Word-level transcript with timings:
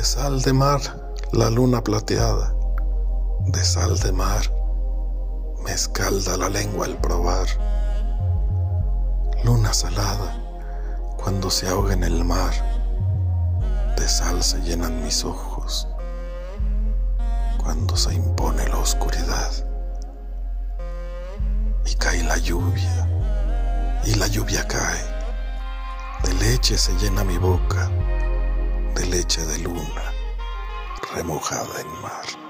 De 0.00 0.06
sal 0.06 0.40
de 0.40 0.54
mar, 0.54 0.80
la 1.30 1.50
luna 1.50 1.84
plateada, 1.84 2.54
de 3.44 3.62
sal 3.62 3.98
de 3.98 4.12
mar, 4.12 4.40
me 5.62 5.72
escalda 5.72 6.38
la 6.38 6.48
lengua 6.48 6.86
al 6.86 6.96
probar. 6.96 7.46
Luna 9.44 9.74
salada, 9.74 10.42
cuando 11.18 11.50
se 11.50 11.68
ahoga 11.68 11.92
en 11.92 12.04
el 12.04 12.24
mar, 12.24 12.54
de 13.98 14.08
sal 14.08 14.42
se 14.42 14.62
llenan 14.62 15.04
mis 15.04 15.22
ojos, 15.22 15.86
cuando 17.62 17.94
se 17.94 18.14
impone 18.14 18.66
la 18.70 18.78
oscuridad. 18.78 19.52
Y 21.84 21.94
cae 21.96 22.24
la 22.24 22.38
lluvia, 22.38 23.06
y 24.06 24.14
la 24.14 24.28
lluvia 24.28 24.66
cae, 24.66 25.04
de 26.24 26.32
leche 26.42 26.78
se 26.78 26.94
llena 26.94 27.22
mi 27.22 27.36
boca, 27.36 27.90
leche 29.10 29.44
de 29.44 29.58
luna 29.58 30.12
remojada 31.12 31.80
en 31.80 31.88
mar. 32.00 32.49